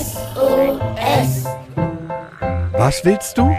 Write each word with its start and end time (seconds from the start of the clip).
SOS. 0.00 1.46
Was 2.78 3.04
willst 3.04 3.36
du? 3.36 3.50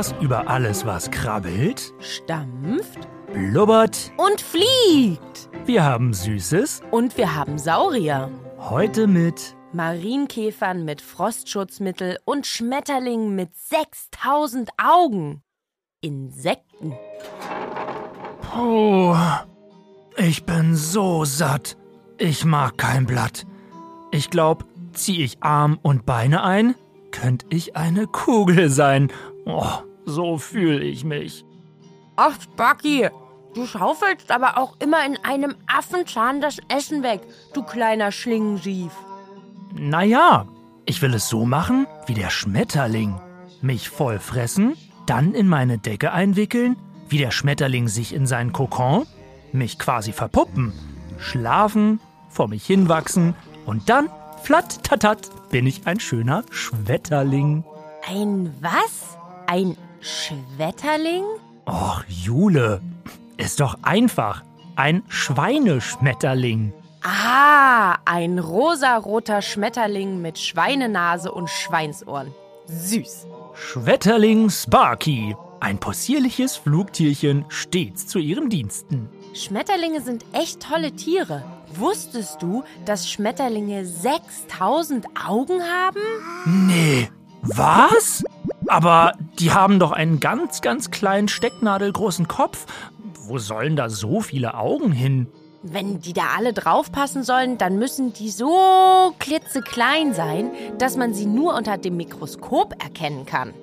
Podcast 0.00 0.14
über 0.22 0.48
alles, 0.48 0.86
was 0.86 1.10
krabbelt, 1.10 1.92
stampft 1.98 3.06
blubbert. 3.34 4.10
und 4.16 4.40
fliegt. 4.40 5.50
Wir 5.66 5.84
haben 5.84 6.14
Süßes. 6.14 6.80
Und 6.90 7.18
wir 7.18 7.36
haben 7.36 7.58
Saurier. 7.58 8.30
Heute 8.58 9.06
mit 9.06 9.54
Marienkäfern 9.74 10.86
mit 10.86 11.02
Frostschutzmittel 11.02 12.18
und 12.24 12.46
Schmetterlingen 12.46 13.36
mit 13.36 13.54
6000 13.54 14.70
Augen. 14.82 15.42
Insekten. 16.00 16.94
Puh, 18.40 19.14
ich 20.16 20.46
bin 20.46 20.76
so 20.76 21.26
satt. 21.26 21.76
Ich 22.16 22.46
mag 22.46 22.78
kein 22.78 23.04
Blatt. 23.04 23.44
Ich 24.12 24.30
glaub, 24.30 24.64
zieh 24.94 25.22
ich 25.22 25.42
Arm 25.42 25.78
und 25.82 26.06
Beine 26.06 26.42
ein, 26.42 26.74
könnte 27.10 27.44
ich 27.50 27.76
eine 27.76 28.06
Kugel 28.06 28.70
sein. 28.70 29.12
Oh, 29.44 29.80
so 30.10 30.38
fühle 30.38 30.84
ich 30.84 31.04
mich. 31.04 31.44
Ach, 32.16 32.38
Sparky, 32.40 33.08
du 33.54 33.66
schaufelst 33.66 34.30
aber 34.30 34.58
auch 34.58 34.76
immer 34.78 35.04
in 35.06 35.16
einem 35.22 35.54
Affenzahn 35.66 36.40
das 36.40 36.58
Essen 36.68 37.02
weg, 37.02 37.22
du 37.54 37.62
kleiner 37.62 38.12
Schlingensief. 38.12 38.92
Naja, 39.74 40.46
ich 40.86 41.00
will 41.02 41.14
es 41.14 41.28
so 41.28 41.44
machen 41.44 41.86
wie 42.06 42.14
der 42.14 42.30
Schmetterling. 42.30 43.20
Mich 43.62 43.88
voll 43.88 44.18
fressen, 44.18 44.76
dann 45.06 45.34
in 45.34 45.48
meine 45.48 45.78
Decke 45.78 46.12
einwickeln, 46.12 46.76
wie 47.08 47.18
der 47.18 47.30
Schmetterling 47.30 47.88
sich 47.88 48.14
in 48.14 48.26
seinen 48.26 48.52
Kokon, 48.52 49.06
mich 49.52 49.78
quasi 49.78 50.12
verpuppen, 50.12 50.72
schlafen, 51.18 52.00
vor 52.28 52.48
mich 52.48 52.64
hinwachsen 52.66 53.34
und 53.66 53.88
dann, 53.88 54.08
flatt, 54.42 54.82
tatat, 54.84 55.30
bin 55.50 55.66
ich 55.66 55.86
ein 55.86 56.00
schöner 56.00 56.44
Schmetterling. 56.50 57.64
Ein 58.08 58.54
was? 58.60 59.16
Ein 59.46 59.76
Schmetterling? 60.00 61.24
Och, 61.66 62.02
Jule, 62.08 62.80
ist 63.36 63.60
doch 63.60 63.76
einfach. 63.82 64.42
Ein 64.76 65.02
Schweineschmetterling. 65.08 66.72
Ah, 67.02 67.96
ein 68.04 68.38
rosaroter 68.38 69.42
Schmetterling 69.42 70.20
mit 70.22 70.38
Schweinenase 70.38 71.30
und 71.32 71.50
Schweinsohren. 71.50 72.32
Süß. 72.66 73.26
Schmetterling 73.54 74.48
Sparky. 74.48 75.36
Ein 75.60 75.78
possierliches 75.78 76.56
Flugtierchen 76.56 77.44
stets 77.48 78.06
zu 78.06 78.18
ihren 78.18 78.48
Diensten. 78.48 79.10
Schmetterlinge 79.34 80.00
sind 80.00 80.24
echt 80.32 80.62
tolle 80.62 80.92
Tiere. 80.92 81.44
Wusstest 81.74 82.40
du, 82.40 82.64
dass 82.86 83.08
Schmetterlinge 83.10 83.84
6000 83.84 85.06
Augen 85.28 85.60
haben? 85.62 86.00
Nee. 86.46 87.10
Was? 87.42 88.24
Aber 88.70 89.14
die 89.40 89.50
haben 89.50 89.80
doch 89.80 89.90
einen 89.90 90.20
ganz, 90.20 90.60
ganz 90.60 90.92
kleinen 90.92 91.26
stecknadelgroßen 91.26 92.28
Kopf. 92.28 92.66
Wo 93.26 93.38
sollen 93.38 93.74
da 93.74 93.88
so 93.88 94.20
viele 94.20 94.54
Augen 94.54 94.92
hin? 94.92 95.26
Wenn 95.64 96.00
die 96.00 96.12
da 96.12 96.22
alle 96.36 96.52
draufpassen 96.52 97.24
sollen, 97.24 97.58
dann 97.58 97.80
müssen 97.80 98.12
die 98.12 98.30
so 98.30 99.12
klitzeklein 99.18 100.14
sein, 100.14 100.52
dass 100.78 100.96
man 100.96 101.14
sie 101.14 101.26
nur 101.26 101.56
unter 101.56 101.78
dem 101.78 101.96
Mikroskop 101.96 102.80
erkennen 102.80 103.26
kann. 103.26 103.54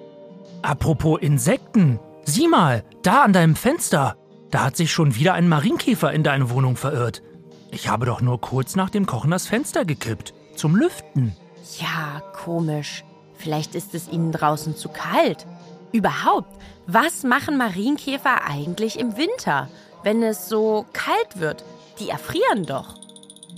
Apropos 0.62 1.22
Insekten. 1.22 2.02
Sieh 2.26 2.50
mal, 2.50 2.84
da 3.02 3.24
an 3.24 3.32
deinem 3.32 3.56
Fenster. 3.56 4.18
Da 4.52 4.66
hat 4.66 4.76
sich 4.76 4.92
schon 4.92 5.16
wieder 5.16 5.36
ein 5.36 5.48
Marienkäfer 5.48 6.12
in 6.12 6.24
deine 6.24 6.50
Wohnung 6.50 6.76
verirrt. 6.76 7.24
Ich 7.72 7.88
habe 7.88 8.06
doch 8.06 8.20
nur 8.20 8.42
kurz 8.42 8.76
nach 8.76 8.90
dem 8.90 9.06
Kochen 9.06 9.32
das 9.32 9.48
Fenster 9.48 9.86
gekippt. 9.86 10.34
Zum 10.58 10.76
Lüften. 10.76 11.34
Ja, 11.80 12.22
komisch. 12.34 13.06
Vielleicht 13.38 13.76
ist 13.76 13.94
es 13.94 14.10
ihnen 14.10 14.32
draußen 14.32 14.76
zu 14.76 14.90
kalt. 14.90 15.46
Überhaupt, 15.92 16.50
was 16.86 17.24
machen 17.24 17.58
Marienkäfer 17.58 18.46
eigentlich 18.46 19.00
im 19.00 19.18
Winter, 19.18 19.70
wenn 20.04 20.22
es 20.24 20.50
so 20.50 20.86
kalt 20.94 21.40
wird? 21.40 21.64
Die 22.00 22.10
erfrieren 22.10 22.66
doch. 22.66 22.96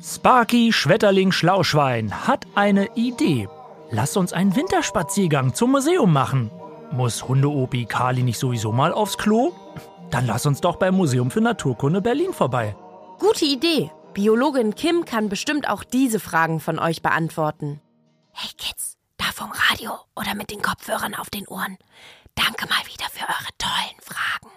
Sparky 0.02 0.72
Schmetterling 0.72 1.32
Schlauschwein 1.32 2.28
hat 2.28 2.46
eine 2.56 2.88
Idee. 2.96 3.50
Lass 3.92 4.16
uns 4.16 4.34
einen 4.34 4.56
Winterspaziergang 4.56 5.54
zum 5.54 5.72
Museum 5.72 6.14
machen. 6.14 6.52
Muss 6.92 7.28
Hundeopi 7.28 7.86
Kali 7.86 8.24
nicht 8.24 8.40
sowieso 8.40 8.72
mal 8.72 8.94
aufs 8.94 9.18
Klo? 9.18 9.52
Dann 10.12 10.26
lass 10.26 10.46
uns 10.46 10.62
doch 10.62 10.78
beim 10.78 10.96
Museum 10.96 11.32
für 11.32 11.42
Naturkunde 11.42 12.02
Berlin 12.02 12.34
vorbei. 12.34 12.76
Gute 13.20 13.46
Idee. 13.46 13.92
Biologin 14.14 14.74
Kim 14.74 15.06
kann 15.06 15.30
bestimmt 15.30 15.70
auch 15.70 15.84
diese 15.84 16.20
Fragen 16.20 16.60
von 16.60 16.80
euch 16.80 17.02
beantworten. 17.02 17.80
Hey 18.32 18.52
Kids, 18.58 18.89
vom 19.34 19.52
Radio 19.70 19.92
oder 20.16 20.36
mit 20.36 20.52
den 20.52 20.62
Kopfhörern 20.62 21.16
auf 21.16 21.30
den 21.30 21.48
Ohren. 21.48 21.78
Danke 22.36 22.68
mal 22.68 22.86
wieder 22.86 23.10
für 23.12 23.24
eure 23.24 23.52
tollen 23.58 24.00
Fragen. 24.02 24.50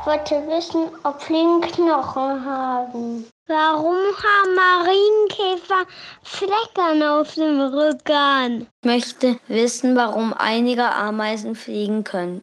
Ich 0.00 0.06
wollte 0.06 0.46
wissen, 0.48 0.88
ob 1.04 1.22
Fliegen 1.22 1.60
Knochen 1.60 2.44
haben. 2.44 3.24
Warum 3.46 3.96
haben 3.96 4.54
Marienkäfer 4.54 5.86
Fleckern 6.22 7.02
auf 7.02 7.34
dem 7.34 7.60
Rücken? 7.60 8.68
Ich 8.82 8.86
möchte 8.86 9.38
wissen, 9.48 9.96
warum 9.96 10.32
einige 10.32 10.84
Ameisen 10.84 11.54
fliegen 11.54 12.02
können. 12.04 12.40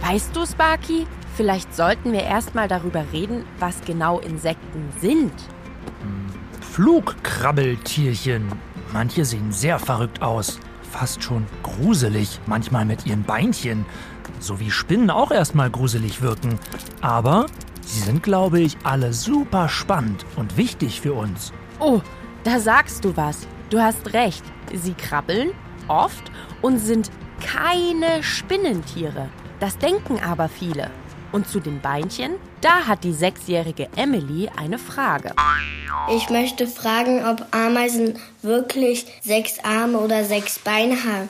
Weißt 0.00 0.34
du, 0.34 0.46
Sparky? 0.46 1.06
Vielleicht 1.36 1.74
sollten 1.74 2.12
wir 2.12 2.22
erstmal 2.22 2.68
darüber 2.68 3.04
reden, 3.12 3.44
was 3.58 3.80
genau 3.80 4.20
Insekten 4.20 4.92
sind. 5.00 5.32
Flugkrabbeltierchen. 6.74 8.48
Manche 8.92 9.24
sehen 9.24 9.52
sehr 9.52 9.78
verrückt 9.78 10.22
aus. 10.22 10.58
Fast 10.90 11.22
schon 11.22 11.46
gruselig, 11.62 12.40
manchmal 12.46 12.84
mit 12.84 13.06
ihren 13.06 13.22
Beinchen. 13.22 13.86
So 14.40 14.58
wie 14.58 14.72
Spinnen 14.72 15.08
auch 15.08 15.30
erstmal 15.30 15.70
gruselig 15.70 16.20
wirken. 16.20 16.58
Aber 17.00 17.46
sie 17.86 18.00
sind, 18.00 18.24
glaube 18.24 18.58
ich, 18.58 18.76
alle 18.82 19.12
super 19.12 19.68
spannend 19.68 20.26
und 20.34 20.56
wichtig 20.56 21.00
für 21.00 21.12
uns. 21.14 21.52
Oh, 21.78 22.00
da 22.42 22.58
sagst 22.58 23.04
du 23.04 23.16
was. 23.16 23.46
Du 23.70 23.78
hast 23.78 24.12
recht. 24.12 24.42
Sie 24.72 24.94
krabbeln 24.94 25.52
oft 25.86 26.32
und 26.60 26.78
sind 26.78 27.08
keine 27.40 28.20
Spinnentiere. 28.24 29.28
Das 29.60 29.78
denken 29.78 30.18
aber 30.18 30.48
viele. 30.48 30.90
Und 31.34 31.48
zu 31.48 31.58
den 31.58 31.80
Beinchen, 31.80 32.36
da 32.60 32.86
hat 32.86 33.02
die 33.02 33.12
sechsjährige 33.12 33.88
Emily 33.96 34.48
eine 34.56 34.78
Frage. 34.78 35.32
Ich 36.08 36.30
möchte 36.30 36.68
fragen, 36.68 37.26
ob 37.26 37.52
Ameisen 37.52 38.14
wirklich 38.42 39.04
sechs 39.20 39.58
Arme 39.64 39.98
oder 39.98 40.24
sechs 40.24 40.60
Beine 40.60 40.94
haben. 40.94 41.28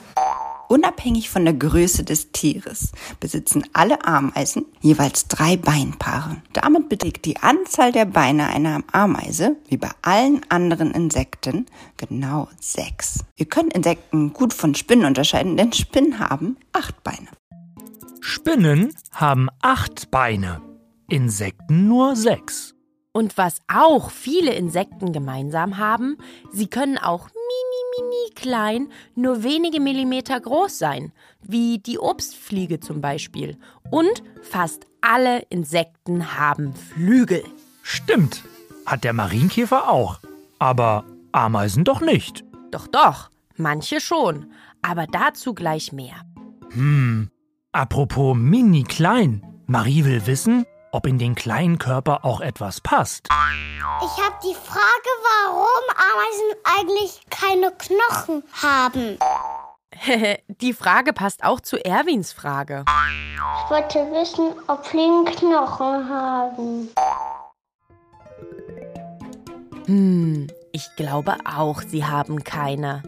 Unabhängig 0.67 1.31
von 1.31 1.43
der 1.43 1.55
Größe 1.55 2.03
des 2.03 2.31
Tieres 2.31 2.91
besitzen 3.19 3.63
alle 3.73 4.05
Ameisen 4.05 4.67
jeweils 4.79 5.27
drei 5.27 5.57
Beinpaare. 5.57 6.37
Damit 6.53 6.87
beträgt 6.87 7.25
die 7.25 7.37
Anzahl 7.37 7.91
der 7.91 8.05
Beine 8.05 8.45
einer 8.45 8.83
Ameise, 8.91 9.55
wie 9.69 9.77
bei 9.77 9.89
allen 10.03 10.41
anderen 10.49 10.91
Insekten, 10.91 11.65
genau 11.97 12.47
sechs. 12.59 13.25
Wir 13.37 13.47
können 13.47 13.71
Insekten 13.71 14.33
gut 14.33 14.53
von 14.53 14.75
Spinnen 14.75 15.05
unterscheiden, 15.05 15.57
denn 15.57 15.73
Spinnen 15.73 16.19
haben 16.19 16.57
acht 16.73 17.03
Beine. 17.03 17.29
Spinnen 18.27 18.91
haben 19.11 19.49
acht 19.61 20.09
Beine, 20.09 20.59
Insekten 21.07 21.87
nur 21.87 22.15
sechs. 22.15 22.73
Und 23.11 23.37
was 23.37 23.59
auch 23.71 24.09
viele 24.09 24.51
Insekten 24.55 25.13
gemeinsam 25.13 25.77
haben, 25.77 26.17
sie 26.51 26.65
können 26.65 26.97
auch 26.97 27.29
mini, 27.29 28.09
mini 28.09 28.33
klein, 28.33 28.89
nur 29.13 29.43
wenige 29.43 29.79
Millimeter 29.79 30.39
groß 30.39 30.79
sein, 30.79 31.13
wie 31.43 31.77
die 31.77 31.99
Obstfliege 31.99 32.79
zum 32.79 32.99
Beispiel. 32.99 33.59
Und 33.91 34.23
fast 34.41 34.87
alle 35.01 35.43
Insekten 35.49 36.35
haben 36.35 36.73
Flügel. 36.73 37.43
Stimmt, 37.83 38.43
hat 38.87 39.03
der 39.03 39.13
Marienkäfer 39.13 39.87
auch. 39.87 40.19
Aber 40.57 41.05
Ameisen 41.31 41.83
doch 41.83 42.01
nicht. 42.01 42.43
Doch, 42.71 42.87
doch, 42.87 43.29
manche 43.55 44.01
schon. 44.01 44.51
Aber 44.81 45.05
dazu 45.05 45.53
gleich 45.53 45.93
mehr. 45.93 46.25
Hm, 46.71 47.29
apropos 47.75 48.35
mini 48.35 48.83
klein. 48.83 49.41
Marie 49.67 50.05
will 50.05 50.25
wissen, 50.25 50.65
ob 50.91 51.05
in 51.05 51.17
den 51.17 51.35
kleinen 51.35 51.77
Körper 51.77 52.23
auch 52.23 52.39
etwas 52.39 52.79
passt. 52.81 53.27
Ich 53.27 54.23
habe 54.23 54.35
die 54.43 54.55
Frage, 54.55 55.09
warum 55.29 55.83
Ameisen 55.95 56.79
eigentlich 56.79 57.21
keine 57.29 57.71
Knochen 57.71 58.43
haben. 58.53 59.17
die 60.47 60.73
Frage 60.73 61.13
passt 61.13 61.43
auch 61.43 61.59
zu 61.59 61.83
Erwins 61.83 62.31
Frage. 62.31 62.85
Ich 62.87 63.71
wollte 63.71 63.99
wissen, 64.11 64.53
ob 64.67 64.85
Fliegen 64.85 65.25
Knochen 65.25 66.09
haben. 66.09 66.89
Hm, 69.85 70.47
ich 70.71 70.87
glaube 70.95 71.37
auch, 71.45 71.81
sie 71.81 72.05
haben 72.05 72.43
keine. 72.43 73.03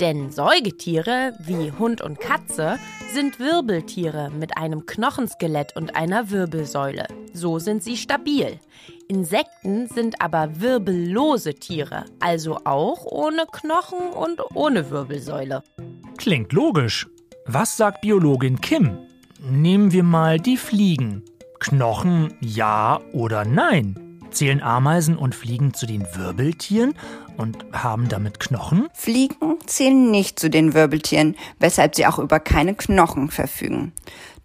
Denn 0.00 0.32
Säugetiere 0.32 1.34
wie 1.38 1.70
Hund 1.72 2.00
und 2.00 2.18
Katze 2.18 2.78
sind 3.12 3.38
Wirbeltiere 3.38 4.30
mit 4.30 4.56
einem 4.56 4.86
Knochenskelett 4.86 5.76
und 5.76 5.94
einer 5.94 6.30
Wirbelsäule. 6.30 7.06
So 7.32 7.60
sind 7.60 7.84
sie 7.84 7.96
stabil. 7.96 8.58
Insekten 9.06 9.86
sind 9.86 10.20
aber 10.20 10.60
wirbellose 10.60 11.54
Tiere, 11.54 12.06
also 12.18 12.58
auch 12.64 13.04
ohne 13.04 13.46
Knochen 13.52 14.08
und 14.12 14.40
ohne 14.54 14.90
Wirbelsäule. 14.90 15.62
Klingt 16.16 16.52
logisch. 16.52 17.06
Was 17.46 17.76
sagt 17.76 18.00
Biologin 18.00 18.60
Kim? 18.60 18.98
Nehmen 19.40 19.92
wir 19.92 20.02
mal 20.02 20.40
die 20.40 20.56
Fliegen. 20.56 21.22
Knochen 21.60 22.34
ja 22.40 23.00
oder 23.12 23.44
nein? 23.44 24.20
Zählen 24.30 24.62
Ameisen 24.62 25.16
und 25.16 25.34
Fliegen 25.34 25.74
zu 25.74 25.86
den 25.86 26.02
Wirbeltieren 26.14 26.94
und 27.36 27.64
haben 27.72 28.08
damit 28.08 28.40
Knochen? 28.40 28.88
Fliegen 28.94 29.58
zählen 29.66 30.10
nicht 30.10 30.38
zu 30.38 30.50
den 30.50 30.74
Wirbeltieren, 30.74 31.36
weshalb 31.58 31.94
sie 31.94 32.06
auch 32.06 32.18
über 32.18 32.40
keine 32.40 32.74
Knochen 32.74 33.30
verfügen. 33.30 33.92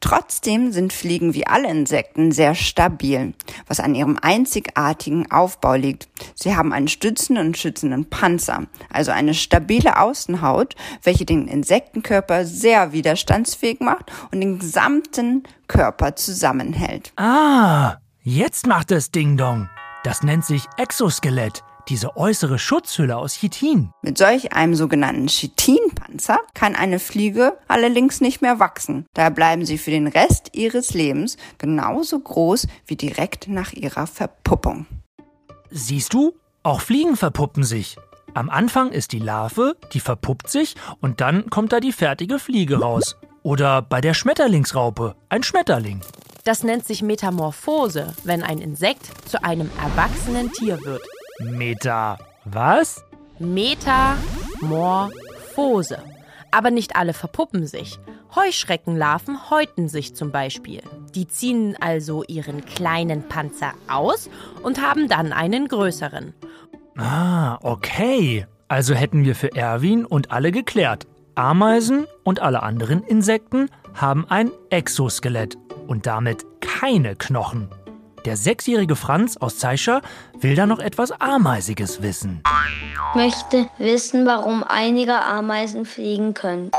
Trotzdem 0.02 0.72
sind 0.72 0.94
Fliegen 0.94 1.34
wie 1.34 1.46
alle 1.46 1.70
Insekten 1.70 2.32
sehr 2.32 2.56
stabil, 2.56 3.34
was 3.68 3.82
an 3.82 3.96
ihrem 3.96 4.18
einzigartigen 4.22 5.30
Aufbau 5.30 5.76
liegt. 5.76 6.08
Sie 6.36 6.56
haben 6.56 6.72
einen 6.72 6.88
stützenden 6.88 7.48
und 7.48 7.58
schützenden 7.58 8.10
Panzer, 8.10 8.68
also 8.90 9.12
eine 9.12 9.34
stabile 9.34 10.00
Außenhaut, 10.00 10.76
welche 11.04 11.26
den 11.26 11.48
Insektenkörper 11.50 12.46
sehr 12.46 12.94
widerstandsfähig 12.94 13.82
macht 13.82 14.12
und 14.32 14.40
den 14.40 14.60
gesamten 14.60 15.44
Körper 15.68 16.16
zusammenhält. 16.16 17.12
Ah, 17.18 17.98
jetzt 18.22 18.68
macht 18.68 18.92
es 18.92 19.12
Ding 19.12 19.36
Dong. 19.36 19.70
Das 20.06 20.24
nennt 20.24 20.46
sich 20.46 20.64
Exoskelett, 20.78 21.62
diese 21.90 22.16
äußere 22.16 22.60
Schutzhülle 22.60 23.18
aus 23.18 23.36
Chitin. 23.40 23.92
Mit 24.02 24.18
solch 24.18 24.54
einem 24.54 24.76
sogenannten 24.76 25.28
Chitinpanzer 25.28 26.40
kann 26.54 26.76
eine 26.76 27.00
Fliege 27.00 27.58
allerdings 27.68 28.22
nicht 28.22 28.42
mehr 28.42 28.60
wachsen. 28.60 29.06
Daher 29.14 29.32
bleiben 29.32 29.66
sie 29.66 29.78
für 29.78 29.92
den 29.92 30.08
Rest 30.08 30.52
ihres 30.54 30.94
Lebens 30.94 31.38
genauso 31.58 32.20
groß 32.20 32.68
wie 32.86 32.96
direkt 32.96 33.48
nach 33.48 33.74
ihrer 33.74 34.08
Verpuppung. 34.08 34.86
Siehst 35.72 36.14
du, 36.14 36.34
auch 36.64 36.82
Fliegen 36.82 37.16
verpuppen 37.16 37.64
sich. 37.64 37.98
Am 38.34 38.50
Anfang 38.50 38.92
ist 38.92 39.12
die 39.12 39.20
Larve, 39.20 39.76
die 39.94 40.00
verpuppt 40.00 40.50
sich 40.50 40.76
und 41.02 41.22
dann 41.22 41.50
kommt 41.50 41.74
da 41.74 41.80
die 41.80 41.92
fertige 41.92 42.40
Fliege 42.40 42.80
raus. 42.80 43.18
Oder 43.42 43.82
bei 43.82 44.02
der 44.02 44.14
Schmetterlingsraupe, 44.14 45.16
ein 45.30 45.44
Schmetterling. 45.44 46.02
Das 46.44 46.64
nennt 46.64 46.86
sich 46.86 47.02
Metamorphose, 47.02 48.14
wenn 48.24 48.44
ein 48.44 48.60
Insekt 48.60 49.10
zu 49.30 49.44
einem 49.44 49.70
erwachsenen 49.82 50.52
Tier 50.52 50.84
wird. 50.84 51.02
Meta. 51.40 52.18
Was? 52.46 53.04
Metamorphose. 53.40 55.98
Aber 56.52 56.72
nicht 56.72 56.96
alle 56.96 57.14
verpuppen 57.14 57.68
sich. 57.68 58.00
Heuschreckenlarven 58.36 59.50
häuten 59.50 59.88
sich 59.88 60.16
zum 60.16 60.32
Beispiel. 60.32 60.82
Die 61.16 61.28
ziehen 61.28 61.76
also 61.80 62.24
ihren 62.28 62.66
kleinen 62.66 63.28
Panzer 63.28 63.74
aus 63.88 64.30
und 64.62 64.82
haben 64.82 65.08
dann 65.08 65.34
einen 65.34 65.68
größeren. 65.68 66.34
Ah, 66.98 67.58
okay. 67.62 68.46
Also 68.68 68.94
hätten 68.94 69.24
wir 69.24 69.36
für 69.36 69.56
Erwin 69.56 70.06
und 70.06 70.32
alle 70.32 70.52
geklärt. 70.52 71.08
Ameisen 71.36 72.06
und 72.24 72.42
alle 72.42 72.64
anderen 72.64 73.04
Insekten 73.04 73.70
haben 73.96 74.26
ein 74.30 74.52
Exoskelett 74.70 75.58
und 75.88 76.06
damit 76.06 76.46
keine 76.60 77.16
Knochen. 77.16 77.70
Der 78.26 78.38
sechsjährige 78.38 78.96
Franz 78.96 79.38
aus 79.38 79.58
Zeischer 79.58 80.02
will 80.40 80.56
da 80.56 80.66
noch 80.66 80.80
etwas 80.80 81.12
Ameisiges 81.12 82.02
wissen. 82.02 82.44
Möchte 83.16 83.70
wissen, 83.78 84.26
warum 84.26 84.64
einige 84.64 85.16
Ameisen 85.16 85.86
fliegen 85.86 86.34
können. 86.34 86.72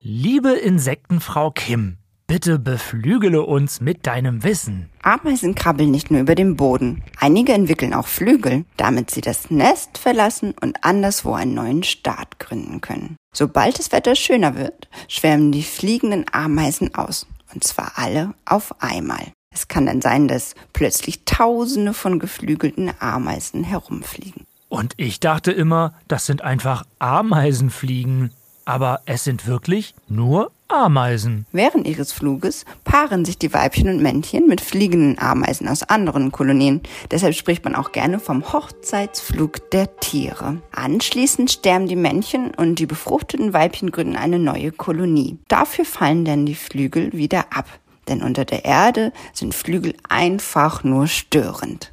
Liebe 0.00 0.52
Insektenfrau 0.52 1.50
Kim, 1.50 1.96
bitte 2.26 2.58
beflügele 2.58 3.42
uns 3.42 3.80
mit 3.80 4.06
deinem 4.06 4.44
Wissen. 4.44 4.90
Ameisen 5.02 5.54
krabbeln 5.54 5.90
nicht 5.90 6.10
nur 6.10 6.20
über 6.20 6.34
den 6.34 6.56
Boden. 6.56 7.02
Einige 7.18 7.52
entwickeln 7.52 7.94
auch 7.94 8.06
Flügel, 8.06 8.64
damit 8.76 9.10
sie 9.10 9.20
das 9.20 9.50
Nest 9.50 9.98
verlassen 9.98 10.54
und 10.60 10.84
anderswo 10.84 11.34
einen 11.34 11.54
neuen 11.54 11.82
Staat 11.82 12.38
gründen 12.38 12.80
können. 12.80 13.16
Sobald 13.34 13.78
das 13.78 13.92
Wetter 13.92 14.14
schöner 14.14 14.56
wird, 14.56 14.88
schwärmen 15.08 15.52
die 15.52 15.62
fliegenden 15.62 16.24
Ameisen 16.30 16.94
aus. 16.94 17.26
Und 17.54 17.64
zwar 17.64 17.92
alle 17.96 18.34
auf 18.44 18.82
einmal. 18.82 19.32
Es 19.56 19.68
kann 19.68 19.86
dann 19.86 20.02
sein, 20.02 20.28
dass 20.28 20.54
plötzlich 20.74 21.24
Tausende 21.24 21.94
von 21.94 22.18
geflügelten 22.18 22.90
Ameisen 22.98 23.64
herumfliegen. 23.64 24.44
Und 24.68 24.92
ich 24.98 25.18
dachte 25.18 25.50
immer, 25.50 25.94
das 26.08 26.26
sind 26.26 26.42
einfach 26.42 26.84
Ameisenfliegen. 26.98 28.32
Aber 28.66 29.00
es 29.06 29.24
sind 29.24 29.46
wirklich 29.46 29.94
nur 30.08 30.50
Ameisen. 30.68 31.46
Während 31.52 31.86
ihres 31.86 32.12
Fluges 32.12 32.66
paaren 32.84 33.24
sich 33.24 33.38
die 33.38 33.54
Weibchen 33.54 33.88
und 33.88 34.02
Männchen 34.02 34.46
mit 34.46 34.60
fliegenden 34.60 35.18
Ameisen 35.18 35.68
aus 35.68 35.84
anderen 35.84 36.32
Kolonien. 36.32 36.82
Deshalb 37.10 37.34
spricht 37.34 37.64
man 37.64 37.76
auch 37.76 37.92
gerne 37.92 38.18
vom 38.18 38.52
Hochzeitsflug 38.52 39.70
der 39.70 39.96
Tiere. 40.00 40.60
Anschließend 40.72 41.50
sterben 41.50 41.88
die 41.88 41.96
Männchen 41.96 42.50
und 42.54 42.78
die 42.78 42.86
befruchteten 42.86 43.54
Weibchen 43.54 43.90
gründen 43.90 44.16
eine 44.16 44.38
neue 44.38 44.70
Kolonie. 44.70 45.38
Dafür 45.48 45.86
fallen 45.86 46.26
dann 46.26 46.44
die 46.44 46.56
Flügel 46.56 47.14
wieder 47.14 47.46
ab 47.56 47.66
denn 48.08 48.22
unter 48.22 48.44
der 48.44 48.64
Erde 48.64 49.12
sind 49.32 49.54
Flügel 49.54 49.94
einfach 50.08 50.84
nur 50.84 51.06
störend. 51.06 51.92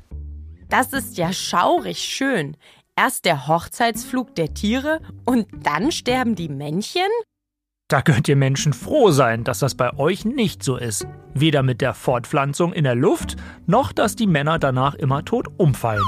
Das 0.70 0.94
ist 0.94 1.18
ja 1.18 1.32
schaurig 1.32 2.00
schön. 2.00 2.58
Erst 2.96 3.26
der 3.26 3.48
Hochzeitsflug 3.48 4.36
der 4.36 4.54
Tiere 4.54 5.02
und 5.26 5.48
dann 5.64 5.92
sterben 5.92 6.36
die 6.36 6.50
Männchen? 6.50 7.10
Da 7.88 8.02
könnt 8.02 8.28
ihr 8.28 8.36
Menschen 8.36 8.74
froh 8.74 9.12
sein, 9.12 9.44
dass 9.44 9.60
das 9.60 9.76
bei 9.76 9.96
euch 9.98 10.26
nicht 10.26 10.64
so 10.64 10.78
ist. 10.78 11.06
Weder 11.34 11.64
mit 11.64 11.82
der 11.82 11.94
Fortpflanzung 11.94 12.74
in 12.74 12.84
der 12.84 12.96
Luft, 12.96 13.36
noch 13.68 13.92
dass 13.92 14.16
die 14.16 14.28
Männer 14.28 14.58
danach 14.58 14.96
immer 14.96 15.26
tot 15.26 15.48
umfallen. 15.58 16.04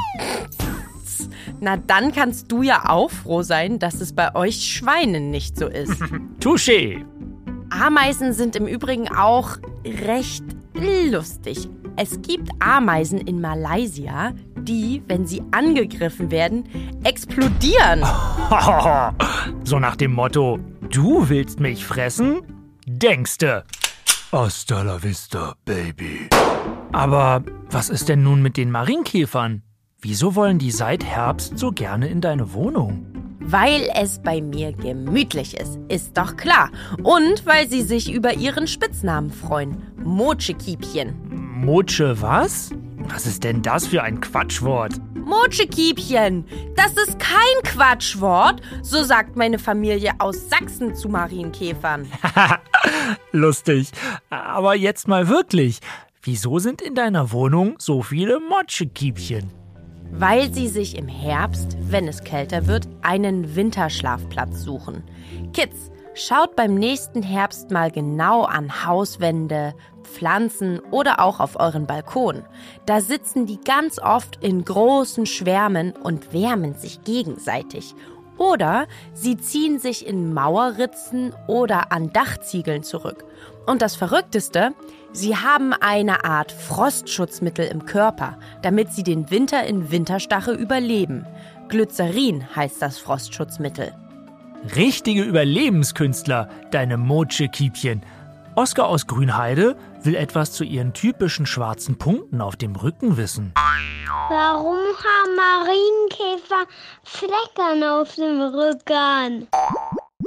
Na, 1.59 1.77
dann 1.77 2.11
kannst 2.11 2.51
du 2.51 2.63
ja 2.63 2.89
auch 2.89 3.11
froh 3.11 3.41
sein, 3.41 3.79
dass 3.79 4.01
es 4.01 4.13
bei 4.13 4.35
euch 4.35 4.65
Schweinen 4.65 5.31
nicht 5.31 5.57
so 5.57 5.67
ist. 5.67 6.01
Touché! 6.39 7.05
Ameisen 7.81 8.31
sind 8.31 8.55
im 8.55 8.67
Übrigen 8.67 9.09
auch 9.09 9.57
recht 9.85 10.43
lustig. 10.73 11.69
Es 11.97 12.21
gibt 12.21 12.49
Ameisen 12.59 13.19
in 13.19 13.41
Malaysia, 13.41 14.33
die, 14.57 15.03
wenn 15.07 15.27
sie 15.27 15.41
angegriffen 15.51 16.31
werden, 16.31 16.65
explodieren. 17.03 18.03
so 19.63 19.79
nach 19.79 19.95
dem 19.95 20.13
Motto, 20.13 20.59
du 20.89 21.29
willst 21.29 21.59
mich 21.59 21.85
fressen? 21.85 22.41
Denkste. 22.85 23.65
Hasta 24.31 24.81
la 24.81 25.01
vista, 25.01 25.55
Baby. 25.65 26.29
Aber 26.93 27.43
was 27.69 27.89
ist 27.89 28.09
denn 28.09 28.23
nun 28.23 28.41
mit 28.41 28.57
den 28.57 28.71
Marienkäfern? 28.71 29.63
Wieso 29.99 30.35
wollen 30.35 30.59
die 30.59 30.71
seit 30.71 31.03
Herbst 31.03 31.57
so 31.57 31.71
gerne 31.71 32.07
in 32.07 32.21
deine 32.21 32.53
Wohnung? 32.53 33.14
Weil 33.47 33.91
es 33.93 34.17
bei 34.17 34.41
mir 34.41 34.73
gemütlich 34.73 35.55
ist, 35.55 35.77
ist 35.87 36.17
doch 36.17 36.35
klar. 36.35 36.71
Und 37.03 37.45
weil 37.45 37.69
sie 37.69 37.83
sich 37.83 38.11
über 38.11 38.33
ihren 38.33 38.65
Spitznamen 38.65 39.31
freuen. 39.31 39.83
Mochekiepchen. 40.03 41.13
Moche 41.63 42.19
was? 42.19 42.71
Was 43.07 43.27
ist 43.27 43.43
denn 43.43 43.61
das 43.61 43.85
für 43.85 44.01
ein 44.01 44.19
Quatschwort? 44.19 44.93
Mochekiepchen. 45.13 46.45
Das 46.75 46.93
ist 46.93 47.19
kein 47.19 47.61
Quatschwort. 47.63 48.61
So 48.81 49.03
sagt 49.03 49.35
meine 49.35 49.59
Familie 49.59 50.13
aus 50.17 50.49
Sachsen 50.49 50.95
zu 50.95 51.07
Marienkäfern. 51.07 52.07
Lustig. 53.31 53.89
Aber 54.31 54.73
jetzt 54.75 55.07
mal 55.07 55.29
wirklich. 55.29 55.81
Wieso 56.23 56.57
sind 56.57 56.81
in 56.81 56.95
deiner 56.95 57.31
Wohnung 57.31 57.75
so 57.77 58.01
viele 58.01 58.39
Mochekiepchen? 58.39 59.64
Weil 60.11 60.53
sie 60.53 60.67
sich 60.67 60.97
im 60.97 61.07
Herbst, 61.07 61.77
wenn 61.81 62.07
es 62.07 62.23
kälter 62.23 62.67
wird, 62.67 62.87
einen 63.01 63.55
Winterschlafplatz 63.55 64.61
suchen. 64.61 65.03
Kids, 65.53 65.91
schaut 66.13 66.55
beim 66.55 66.75
nächsten 66.75 67.21
Herbst 67.21 67.71
mal 67.71 67.91
genau 67.91 68.43
an 68.43 68.85
Hauswände, 68.85 69.75
Pflanzen 70.03 70.79
oder 70.91 71.19
auch 71.19 71.39
auf 71.39 71.59
euren 71.59 71.87
Balkon. 71.87 72.43
Da 72.85 73.01
sitzen 73.01 73.45
die 73.45 73.59
ganz 73.59 73.99
oft 73.99 74.43
in 74.43 74.63
großen 74.63 75.25
Schwärmen 75.25 75.91
und 75.91 76.31
wärmen 76.33 76.75
sich 76.75 77.03
gegenseitig. 77.03 77.95
Oder 78.37 78.87
sie 79.13 79.37
ziehen 79.37 79.79
sich 79.79 80.05
in 80.05 80.33
Mauerritzen 80.33 81.33
oder 81.47 81.91
an 81.91 82.11
Dachziegeln 82.11 82.83
zurück. 82.83 83.25
Und 83.65 83.81
das 83.81 83.95
Verrückteste, 83.95 84.73
Sie 85.15 85.37
haben 85.37 85.71
eine 85.71 86.25
Art 86.25 86.51
Frostschutzmittel 86.51 87.65
im 87.67 87.85
Körper, 87.85 88.37
damit 88.61 88.91
sie 88.91 89.01
den 89.01 89.31
Winter 89.31 89.65
in 89.65 89.89
Winterstache 89.89 90.51
überleben. 90.51 91.25
Glycerin 91.69 92.43
heißt 92.53 92.81
das 92.81 92.99
Frostschutzmittel. 92.99 93.93
Richtige 94.75 95.23
Überlebenskünstler, 95.23 96.49
deine 96.71 96.97
Motsche-Kiepchen. 96.97 98.01
Oskar 98.55 98.87
aus 98.89 99.07
Grünheide 99.07 99.77
will 100.03 100.15
etwas 100.15 100.51
zu 100.51 100.65
ihren 100.65 100.91
typischen 100.91 101.45
schwarzen 101.45 101.97
Punkten 101.97 102.41
auf 102.41 102.57
dem 102.57 102.75
Rücken 102.75 103.15
wissen. 103.15 103.53
Warum 104.27 104.75
haben 104.77 105.35
Marienkäfer 105.37 106.65
Fleckern 107.03 107.83
auf 107.83 108.15
dem 108.15 108.41
Rücken? 108.41 109.47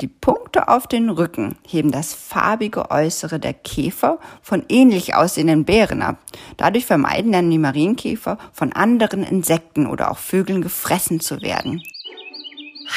Die 0.00 0.07
Punkte 0.07 0.69
auf 0.69 0.87
den 0.87 1.11
Rücken 1.11 1.57
heben 1.67 1.90
das 1.90 2.14
farbige 2.14 2.90
Äußere 2.93 3.40
der 3.40 3.52
Käfer 3.52 4.19
von 4.43 4.64
ähnlich 4.69 5.14
aussehenden 5.14 5.64
Bären 5.64 6.02
ab. 6.02 6.19
Dadurch 6.57 6.87
vermeiden 6.87 7.33
dann 7.33 7.50
die 7.50 7.59
Marienkäfer 7.59 8.38
von 8.52 8.73
anderen 8.73 9.25
Insekten 9.25 9.87
oder 9.87 10.12
auch 10.12 10.19
Vögeln 10.19 10.62
gefressen 10.62 11.19
zu 11.21 11.43
werden. 11.43 11.83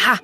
Ha! 0.05 0.19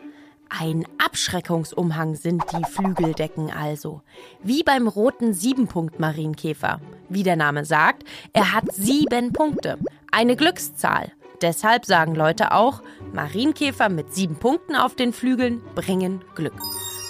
Ein 0.49 0.85
Abschreckungsumhang 1.03 2.15
sind 2.15 2.41
die 2.53 2.63
Flügeldecken 2.71 3.51
also. 3.51 4.01
Wie 4.41 4.63
beim 4.63 4.87
roten 4.87 5.33
Siebenpunkt-Marienkäfer. 5.33 6.79
Wie 7.09 7.23
der 7.23 7.35
Name 7.35 7.65
sagt, 7.65 8.03
er 8.31 8.53
hat 8.53 8.63
sieben 8.71 9.33
Punkte. 9.33 9.77
Eine 10.09 10.37
Glückszahl. 10.37 11.11
Deshalb 11.41 11.85
sagen 11.85 12.15
Leute 12.15 12.51
auch, 12.51 12.81
Marienkäfer 13.13 13.89
mit 13.89 14.13
sieben 14.13 14.35
Punkten 14.35 14.75
auf 14.75 14.95
den 14.95 15.13
Flügeln 15.13 15.61
bringen 15.75 16.23
Glück. 16.35 16.55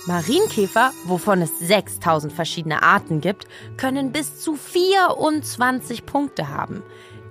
Marienkäfer, 0.05 0.91
wovon 1.05 1.41
es 1.41 1.59
6000 1.59 2.31
verschiedene 2.31 2.81
Arten 2.81 3.19
gibt, 3.19 3.45
können 3.77 4.11
bis 4.11 4.39
zu 4.39 4.55
24 4.55 6.05
Punkte 6.05 6.49
haben. 6.49 6.83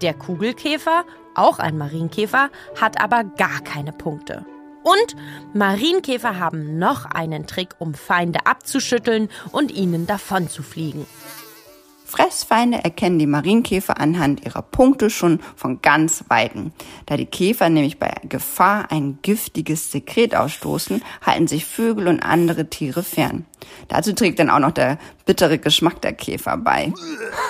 Der 0.02 0.12
Kugelkäfer, 0.12 1.04
auch 1.34 1.58
ein 1.58 1.78
Marienkäfer, 1.78 2.50
hat 2.78 3.00
aber 3.00 3.24
gar 3.24 3.60
keine 3.60 3.92
Punkte. 3.92 4.44
Und 4.82 5.16
Marienkäfer 5.52 6.38
haben 6.38 6.78
noch 6.78 7.06
einen 7.06 7.46
Trick, 7.46 7.70
um 7.78 7.94
Feinde 7.94 8.46
abzuschütteln 8.46 9.30
und 9.52 9.72
ihnen 9.72 10.06
davon 10.06 10.48
zu 10.48 10.62
fliegen. 10.62 11.06
Fressfeinde 12.16 12.82
erkennen 12.82 13.18
die 13.18 13.26
Marienkäfer 13.26 14.00
anhand 14.00 14.46
ihrer 14.46 14.62
Punkte 14.62 15.10
schon 15.10 15.38
von 15.54 15.82
ganz 15.82 16.24
Weitem. 16.28 16.72
Da 17.04 17.18
die 17.18 17.26
Käfer 17.26 17.68
nämlich 17.68 17.98
bei 17.98 18.10
Gefahr 18.26 18.90
ein 18.90 19.18
giftiges 19.20 19.92
Sekret 19.92 20.34
ausstoßen, 20.34 21.02
halten 21.20 21.46
sich 21.46 21.66
Vögel 21.66 22.08
und 22.08 22.20
andere 22.20 22.70
Tiere 22.70 23.02
fern. 23.02 23.44
Dazu 23.88 24.14
trägt 24.14 24.38
dann 24.38 24.48
auch 24.48 24.60
noch 24.60 24.72
der 24.72 24.96
bittere 25.26 25.58
Geschmack 25.58 26.00
der 26.00 26.14
Käfer 26.14 26.56
bei. 26.56 26.94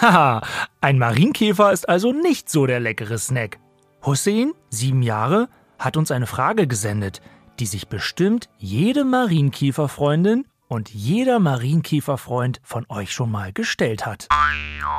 Haha, 0.01 0.43
ein 0.81 0.99
Marienkäfer 0.99 1.71
ist 1.71 1.89
also 1.89 2.11
nicht 2.11 2.51
so 2.51 2.67
der 2.67 2.81
leckere 2.81 3.19
Snack. 3.19 3.59
Hussein, 4.05 4.51
sieben 4.69 5.03
Jahre, 5.03 5.49
hat 5.79 5.97
uns 5.97 6.11
eine 6.11 6.27
Frage 6.27 6.67
gesendet, 6.67 7.21
die 7.61 7.67
sich 7.67 7.87
bestimmt 7.87 8.49
jede 8.59 9.05
Marienkäferfreundin 9.05 10.45
und 10.69 10.91
jeder 10.91 11.39
Marienkäferfreund 11.39 12.61
von 12.63 12.87
euch 12.89 13.13
schon 13.13 13.31
mal 13.31 13.53
gestellt 13.53 14.07
hat. 14.07 14.29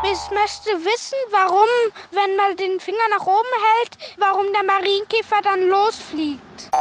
Ich 0.04 0.32
möchte 0.32 0.70
wissen, 0.86 1.18
warum, 1.32 1.68
wenn 2.12 2.36
man 2.36 2.56
den 2.58 2.80
Finger 2.80 2.98
nach 3.18 3.26
oben 3.26 3.54
hält, 3.82 3.98
warum 4.18 4.46
der 4.54 4.64
Marienkäfer 4.64 5.42
dann 5.44 5.68
losfliegt. 5.70 6.72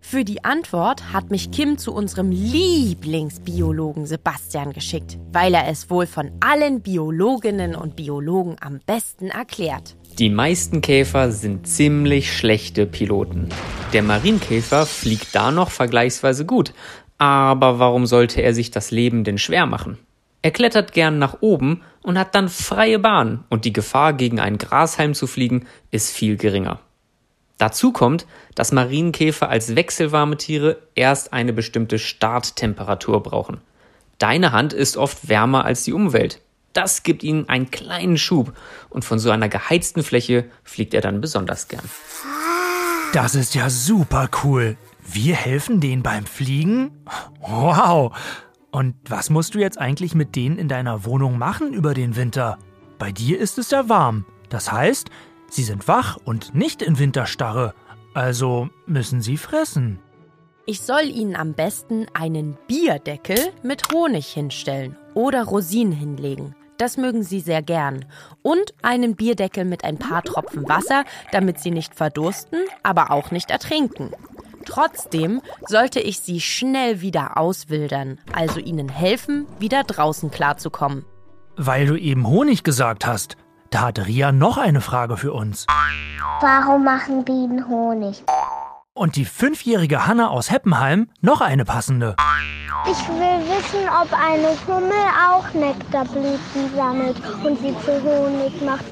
Für 0.00 0.22
die 0.22 0.44
Antwort 0.44 1.12
hat 1.14 1.30
mich 1.30 1.50
Kim 1.50 1.78
zu 1.78 1.92
unserem 1.92 2.30
Lieblingsbiologen 2.30 4.06
Sebastian 4.06 4.72
geschickt, 4.72 5.18
weil 5.32 5.54
er 5.54 5.66
es 5.66 5.88
wohl 5.88 6.06
von 6.06 6.30
allen 6.40 6.82
Biologinnen 6.82 7.74
und 7.74 7.96
Biologen 7.96 8.56
am 8.60 8.80
besten 8.84 9.28
erklärt. 9.28 9.96
Die 10.18 10.30
meisten 10.30 10.82
Käfer 10.82 11.32
sind 11.32 11.66
ziemlich 11.66 12.36
schlechte 12.36 12.86
Piloten. 12.86 13.48
Der 13.92 14.02
Marienkäfer 14.02 14.86
fliegt 14.86 15.34
da 15.34 15.50
noch 15.50 15.70
vergleichsweise 15.70 16.44
gut, 16.44 16.74
aber 17.18 17.78
warum 17.78 18.06
sollte 18.06 18.42
er 18.42 18.54
sich 18.54 18.70
das 18.70 18.90
Leben 18.90 19.24
denn 19.24 19.38
schwer 19.38 19.66
machen? 19.66 19.98
Er 20.42 20.50
klettert 20.50 20.92
gern 20.92 21.18
nach 21.18 21.38
oben 21.40 21.82
und 22.02 22.18
hat 22.18 22.34
dann 22.34 22.48
freie 22.48 22.98
Bahn 22.98 23.44
und 23.48 23.64
die 23.64 23.72
Gefahr, 23.72 24.12
gegen 24.12 24.40
einen 24.40 24.58
Grashalm 24.58 25.14
zu 25.14 25.26
fliegen, 25.26 25.66
ist 25.90 26.10
viel 26.10 26.36
geringer. 26.36 26.80
Dazu 27.56 27.92
kommt, 27.92 28.26
dass 28.54 28.72
Marienkäfer 28.72 29.48
als 29.48 29.74
wechselwarme 29.74 30.36
Tiere 30.36 30.82
erst 30.94 31.32
eine 31.32 31.52
bestimmte 31.52 31.98
Starttemperatur 31.98 33.22
brauchen. 33.22 33.60
Deine 34.18 34.52
Hand 34.52 34.72
ist 34.72 34.96
oft 34.96 35.28
wärmer 35.28 35.64
als 35.64 35.84
die 35.84 35.92
Umwelt. 35.92 36.40
Das 36.72 37.04
gibt 37.04 37.22
ihnen 37.22 37.48
einen 37.48 37.70
kleinen 37.70 38.18
Schub 38.18 38.52
und 38.90 39.04
von 39.04 39.18
so 39.18 39.30
einer 39.30 39.48
geheizten 39.48 40.02
Fläche 40.02 40.44
fliegt 40.64 40.92
er 40.92 41.00
dann 41.00 41.20
besonders 41.20 41.68
gern. 41.68 41.88
Das 43.12 43.34
ist 43.36 43.54
ja 43.54 43.70
super 43.70 44.28
cool. 44.42 44.76
Wir 45.04 45.36
helfen 45.36 45.80
denen 45.80 46.02
beim 46.02 46.24
Fliegen? 46.24 47.04
Wow! 47.40 48.16
Und 48.70 48.96
was 49.08 49.30
musst 49.30 49.54
du 49.54 49.58
jetzt 49.58 49.78
eigentlich 49.78 50.14
mit 50.14 50.34
denen 50.34 50.58
in 50.58 50.68
deiner 50.68 51.04
Wohnung 51.04 51.38
machen 51.38 51.72
über 51.72 51.94
den 51.94 52.16
Winter? 52.16 52.58
Bei 52.98 53.12
dir 53.12 53.38
ist 53.38 53.58
es 53.58 53.70
ja 53.70 53.88
warm. 53.88 54.24
Das 54.48 54.72
heißt, 54.72 55.10
sie 55.48 55.62
sind 55.62 55.86
wach 55.86 56.16
und 56.24 56.54
nicht 56.54 56.82
in 56.82 56.98
Winterstarre. 56.98 57.74
Also 58.14 58.68
müssen 58.86 59.20
sie 59.20 59.36
fressen. 59.36 59.98
Ich 60.66 60.80
soll 60.80 61.04
Ihnen 61.04 61.36
am 61.36 61.52
besten 61.52 62.06
einen 62.14 62.56
Bierdeckel 62.66 63.38
mit 63.62 63.92
Honig 63.92 64.28
hinstellen 64.28 64.96
oder 65.12 65.44
Rosinen 65.44 65.92
hinlegen. 65.92 66.54
Das 66.78 66.96
mögen 66.96 67.22
Sie 67.22 67.40
sehr 67.40 67.62
gern. 67.62 68.06
Und 68.42 68.74
einen 68.82 69.14
Bierdeckel 69.14 69.64
mit 69.64 69.84
ein 69.84 69.98
paar 69.98 70.22
Tropfen 70.22 70.68
Wasser, 70.68 71.04
damit 71.32 71.60
Sie 71.60 71.70
nicht 71.70 71.94
verdursten, 71.94 72.60
aber 72.82 73.10
auch 73.10 73.30
nicht 73.30 73.50
ertrinken. 73.50 74.10
Trotzdem 74.64 75.40
sollte 75.66 76.00
ich 76.00 76.20
sie 76.20 76.40
schnell 76.40 77.00
wieder 77.00 77.36
auswildern, 77.36 78.18
also 78.32 78.60
ihnen 78.60 78.88
helfen, 78.88 79.46
wieder 79.58 79.84
draußen 79.84 80.30
klarzukommen. 80.30 81.04
Weil 81.56 81.86
du 81.86 81.96
eben 81.96 82.26
Honig 82.26 82.64
gesagt 82.64 83.06
hast, 83.06 83.36
da 83.70 83.82
hat 83.82 84.06
Ria 84.06 84.32
noch 84.32 84.58
eine 84.58 84.80
Frage 84.80 85.16
für 85.16 85.32
uns. 85.32 85.66
Warum 86.40 86.84
machen 86.84 87.24
Bienen 87.24 87.68
Honig? 87.68 88.22
Und 88.94 89.16
die 89.16 89.24
fünfjährige 89.24 90.06
Hanna 90.06 90.28
aus 90.28 90.50
Heppenheim 90.50 91.08
noch 91.20 91.40
eine 91.40 91.64
passende. 91.64 92.14
Ich 92.86 93.08
will 93.08 93.40
wissen, 93.48 93.88
ob 93.88 94.12
eine 94.12 94.54
Hummel 94.66 94.92
auch 95.26 95.52
Nektarblüten 95.54 96.74
sammelt 96.76 97.16
und 97.44 97.58
sie 97.60 97.74
zu 97.84 98.02
Honig 98.02 98.60
macht. 98.62 98.84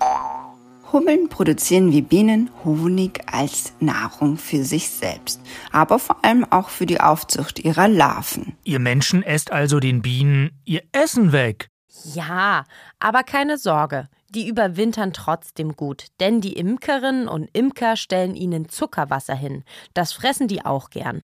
Hummeln 0.92 1.28
produzieren 1.30 1.90
wie 1.90 2.02
Bienen 2.02 2.50
Honig 2.64 3.22
als 3.32 3.72
Nahrung 3.80 4.37
für 4.37 4.62
sich 4.62 4.90
selbst, 4.90 5.40
aber 5.70 5.99
vor 5.99 6.22
allem 6.22 6.44
auch 6.50 6.68
für 6.68 6.84
die 6.84 7.00
Aufzucht 7.00 7.58
ihrer 7.58 7.88
Larven. 7.88 8.56
Ihr 8.62 8.78
Menschen 8.78 9.22
esst 9.22 9.50
also 9.52 9.80
den 9.80 10.02
Bienen 10.02 10.50
ihr 10.64 10.82
Essen 10.92 11.32
weg. 11.32 11.68
Ja, 12.04 12.64
aber 12.99 13.22
keine 13.22 13.56
Sorge, 13.58 14.08
die 14.28 14.49
überwintern 14.49 15.12
trotzdem 15.12 15.76
gut, 15.76 16.06
denn 16.20 16.40
die 16.40 16.54
Imkerinnen 16.54 17.28
und 17.28 17.49
Imker 17.52 17.96
stellen 17.96 18.34
ihnen 18.34 18.68
Zuckerwasser 18.68 19.34
hin. 19.34 19.64
Das 19.94 20.12
fressen 20.12 20.49
die 20.49 20.64
auch 20.64 20.90
gern. 20.90 21.20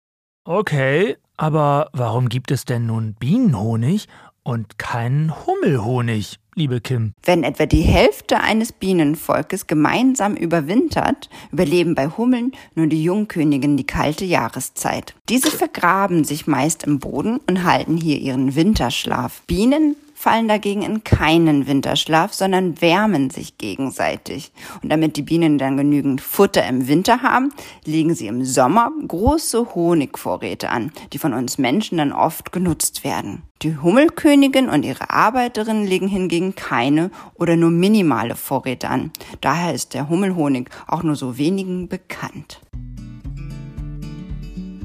Okay, 0.43 1.17
aber 1.37 1.89
warum 1.93 2.29
gibt 2.29 2.51
es 2.51 2.65
denn 2.65 2.85
nun 2.85 3.15
Bienenhonig 3.15 4.07
und 4.43 4.77
keinen 4.77 5.33
Hummelhonig, 5.45 6.37
liebe 6.55 6.81
Kim? 6.81 7.13
Wenn 7.23 7.43
etwa 7.43 7.65
die 7.65 7.81
Hälfte 7.81 8.39
eines 8.39 8.71
Bienenvolkes 8.71 9.67
gemeinsam 9.67 10.35
überwintert, 10.35 11.29
überleben 11.51 11.95
bei 11.95 12.07
Hummeln 12.07 12.53
nur 12.73 12.87
die 12.87 13.03
Jungköniginnen 13.03 13.77
die 13.77 13.85
kalte 13.85 14.25
Jahreszeit. 14.25 15.15
Diese 15.29 15.51
vergraben 15.51 16.23
sich 16.23 16.47
meist 16.47 16.83
im 16.83 16.99
Boden 16.99 17.39
und 17.47 17.63
halten 17.63 17.97
hier 17.97 18.17
ihren 18.17 18.55
Winterschlaf. 18.55 19.43
Bienen 19.47 19.95
fallen 20.25 20.47
dagegen 20.47 20.81
in 20.81 21.03
keinen 21.03 21.67
Winterschlaf, 21.67 22.33
sondern 22.33 22.81
wärmen 22.81 23.29
sich 23.29 23.59
gegenseitig. 23.59 24.51
Und 24.81 24.91
damit 24.91 25.17
die 25.17 25.21
Bienen 25.21 25.59
dann 25.59 25.77
genügend 25.77 26.19
Futter 26.19 26.65
im 26.65 26.87
Winter 26.87 27.21
haben, 27.21 27.53
legen 27.85 28.15
sie 28.15 28.25
im 28.25 28.43
Sommer 28.43 28.91
große 29.07 29.75
Honigvorräte 29.75 30.71
an, 30.71 30.91
die 31.13 31.19
von 31.19 31.35
uns 31.35 31.59
Menschen 31.59 31.99
dann 31.99 32.11
oft 32.11 32.51
genutzt 32.51 33.03
werden. 33.03 33.43
Die 33.61 33.77
Hummelkönigin 33.77 34.67
und 34.67 34.83
ihre 34.83 35.11
Arbeiterinnen 35.11 35.85
legen 35.85 36.07
hingegen 36.07 36.55
keine 36.55 37.11
oder 37.35 37.55
nur 37.55 37.69
minimale 37.69 38.35
Vorräte 38.35 38.89
an. 38.89 39.11
Daher 39.41 39.75
ist 39.75 39.93
der 39.93 40.09
Hummelhonig 40.09 40.71
auch 40.87 41.03
nur 41.03 41.15
so 41.15 41.37
wenigen 41.37 41.87
bekannt. 41.87 42.61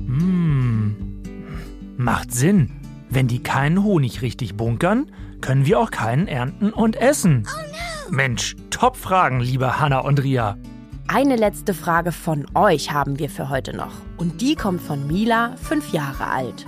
Hm, 0.06 0.97
macht 1.97 2.30
Sinn. 2.30 2.73
Wenn 3.09 3.26
die 3.26 3.42
keinen 3.42 3.82
Honig 3.82 4.20
richtig 4.20 4.56
bunkern, 4.59 5.11
können 5.40 5.66
wir 5.66 5.78
auch 5.78 5.90
keinen 5.90 6.28
ernten 6.28 6.73
und 6.73 6.97
essen. 6.97 7.47
Mensch, 8.11 8.56
Top-Fragen, 8.70 9.40
liebe 9.40 9.80
Hanna 9.80 9.99
und 10.00 10.23
Ria. 10.23 10.56
Eine 11.12 11.35
letzte 11.35 11.75
Frage 11.75 12.12
von 12.12 12.47
euch 12.54 12.92
haben 12.92 13.18
wir 13.18 13.28
für 13.28 13.49
heute 13.49 13.76
noch. 13.76 13.92
Und 14.16 14.40
die 14.40 14.54
kommt 14.54 14.80
von 14.80 15.06
Mila, 15.09 15.56
fünf 15.56 15.92
Jahre 15.92 16.26
alt. 16.26 16.64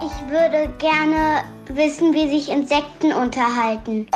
Ich 0.00 0.30
würde 0.30 0.72
gerne 0.78 1.42
wissen, 1.68 2.14
wie 2.14 2.30
sich 2.30 2.50
Insekten 2.50 3.12
unterhalten. 3.12 4.06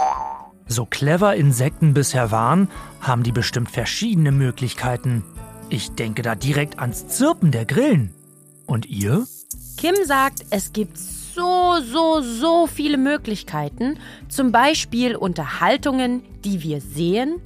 So 0.66 0.86
clever 0.86 1.36
Insekten 1.36 1.92
bisher 1.92 2.30
waren, 2.30 2.68
haben 3.00 3.22
die 3.22 3.32
bestimmt 3.32 3.70
verschiedene 3.70 4.32
Möglichkeiten. 4.32 5.22
Ich 5.68 5.90
denke 5.90 6.22
da 6.22 6.34
direkt 6.34 6.78
ans 6.78 7.06
Zirpen 7.06 7.50
der 7.50 7.66
Grillen. 7.66 8.14
Und 8.66 8.86
ihr? 8.86 9.26
Kim 9.76 9.94
sagt, 10.04 10.46
es 10.50 10.72
gibt 10.72 10.96
so, 11.36 11.80
so, 11.82 12.22
so 12.22 12.66
viele 12.66 12.96
Möglichkeiten. 12.96 13.98
Zum 14.28 14.52
Beispiel 14.52 15.14
Unterhaltungen, 15.14 16.22
die 16.44 16.62
wir 16.62 16.80
sehen 16.80 17.36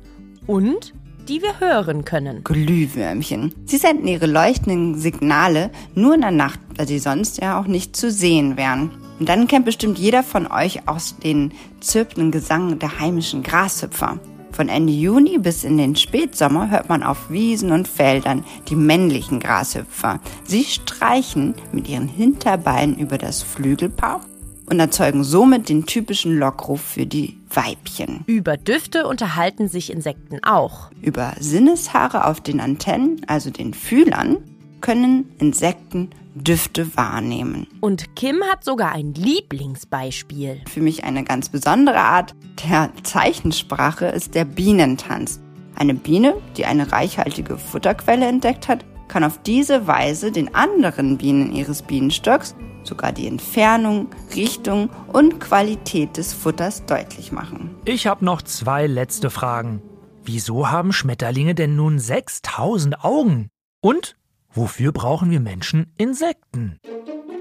und 0.47 0.94
die 1.28 1.42
wir 1.42 1.61
hören 1.61 2.04
können. 2.04 2.44
Glühwürmchen. 2.44 3.52
Sie 3.66 3.76
senden 3.76 4.06
ihre 4.06 4.26
leuchtenden 4.26 4.99
Signale 4.99 5.70
nur 5.94 6.14
in 6.14 6.23
der 6.23 6.30
Nacht, 6.30 6.61
weil 6.76 6.88
sie 6.88 6.99
sonst 6.99 7.42
ja 7.42 7.61
auch 7.61 7.66
nicht 7.66 7.97
zu 7.97 8.11
sehen 8.11 8.56
wären. 8.56 8.90
Und 9.18 9.28
dann 9.28 9.49
kennt 9.49 9.66
bestimmt 9.66 9.99
jeder 9.99 10.23
von 10.23 10.47
euch 10.47 10.88
aus 10.88 11.16
den 11.18 11.52
zirpenden 11.80 12.30
Gesang 12.30 12.78
der 12.78 13.00
heimischen 13.00 13.42
Grashüpfer. 13.42 14.18
Von 14.60 14.68
Ende 14.68 14.92
Juni 14.92 15.38
bis 15.38 15.64
in 15.64 15.78
den 15.78 15.96
Spätsommer 15.96 16.68
hört 16.70 16.90
man 16.90 17.02
auf 17.02 17.30
Wiesen 17.30 17.72
und 17.72 17.88
Feldern 17.88 18.44
die 18.68 18.76
männlichen 18.76 19.40
Grashüpfer. 19.40 20.20
Sie 20.44 20.64
streichen 20.64 21.54
mit 21.72 21.88
ihren 21.88 22.08
Hinterbeinen 22.08 22.98
über 22.98 23.16
das 23.16 23.42
Flügelpaar 23.42 24.20
und 24.66 24.78
erzeugen 24.78 25.24
somit 25.24 25.70
den 25.70 25.86
typischen 25.86 26.38
Lockruf 26.38 26.82
für 26.82 27.06
die 27.06 27.38
Weibchen. 27.48 28.22
Über 28.26 28.58
Düfte 28.58 29.06
unterhalten 29.06 29.66
sich 29.66 29.90
Insekten 29.90 30.44
auch. 30.44 30.90
Über 31.00 31.32
Sinneshaare 31.40 32.26
auf 32.26 32.42
den 32.42 32.60
Antennen, 32.60 33.22
also 33.28 33.48
den 33.48 33.72
Fühlern, 33.72 34.36
können 34.80 35.32
Insekten 35.38 36.10
Düfte 36.34 36.96
wahrnehmen. 36.96 37.66
Und 37.80 38.14
Kim 38.16 38.42
hat 38.50 38.64
sogar 38.64 38.92
ein 38.92 39.14
Lieblingsbeispiel. 39.14 40.62
Für 40.68 40.80
mich 40.80 41.04
eine 41.04 41.25
ganz 41.25 41.49
besondere 41.49 41.99
Art 41.99 42.34
der 42.68 42.90
Zeichensprache 43.02 44.06
ist 44.06 44.34
der 44.34 44.44
Bienentanz. 44.44 45.40
Eine 45.75 45.94
Biene, 45.94 46.34
die 46.56 46.66
eine 46.66 46.92
reichhaltige 46.92 47.58
Futterquelle 47.58 48.26
entdeckt 48.26 48.68
hat, 48.68 48.84
kann 49.08 49.25
auf 49.25 49.42
diese 49.42 49.87
Weise 49.87 50.30
den 50.30 50.54
anderen 50.54 51.18
Bienen 51.18 51.52
ihres 51.52 51.82
Bienenstocks 51.82 52.54
sogar 52.84 53.12
die 53.12 53.26
Entfernung, 53.26 54.08
Richtung 54.34 54.88
und 55.12 55.40
Qualität 55.40 56.16
des 56.16 56.32
Futters 56.32 56.87
deutlich 56.87 57.32
machen. 57.32 57.75
Ich 57.84 58.06
habe 58.06 58.25
noch 58.25 58.42
zwei 58.42 58.87
letzte 58.87 59.30
Fragen. 59.30 59.82
Wieso 60.25 60.70
haben 60.70 60.92
Schmetterlinge 60.92 61.54
denn 61.54 61.76
nun 61.76 61.99
6000 61.99 63.04
Augen? 63.04 63.49
Und 63.82 64.16
wofür 64.52 64.92
brauchen 64.92 65.30
wir 65.30 65.40
Menschen 65.40 65.92
Insekten? 65.97 66.78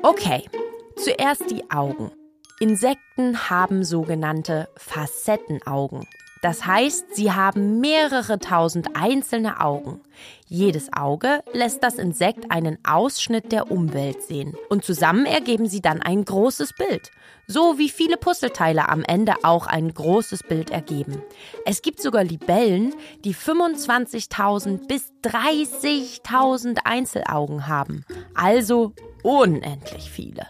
Okay, 0.04 0.50
zuerst 0.96 1.50
die 1.52 1.70
Augen. 1.72 2.12
Insekten 2.60 3.50
haben 3.50 3.84
sogenannte 3.84 4.68
Facettenaugen. 4.76 6.06
Das 6.42 6.66
heißt, 6.66 7.16
sie 7.16 7.34
haben 7.34 7.82
mehrere 7.82 8.40
tausend 8.40 8.96
einzelne 8.96 9.60
Augen. 9.60 10.00
Jedes 10.48 10.92
Auge 10.94 11.44
lässt 11.52 11.84
das 11.84 11.96
Insekt 11.96 12.50
einen 12.50 12.78
Ausschnitt 12.88 13.52
der 13.52 13.72
Umwelt 13.72 14.22
sehen 14.24 14.56
und 14.70 14.86
zusammen 14.86 15.26
ergeben 15.26 15.68
sie 15.68 15.82
dann 15.82 16.02
ein 16.02 16.24
großes 16.24 16.74
Bild. 16.74 17.12
So 17.46 17.78
wie 17.78 17.90
viele 17.90 18.16
Puzzleteile 18.16 18.88
am 18.88 19.04
Ende 19.04 19.34
auch 19.44 19.68
ein 19.68 19.94
großes 19.94 20.44
Bild 20.44 20.70
ergeben. 20.70 21.22
Es 21.66 21.82
gibt 21.82 22.02
sogar 22.02 22.24
Libellen, 22.24 22.94
die 23.26 23.36
25.000 23.36 24.88
bis 24.88 25.12
30.000 25.24 26.80
Einzelaugen 26.86 27.68
haben. 27.68 28.06
Also 28.34 28.94
unendlich 29.24 30.10
viele. 30.10 30.48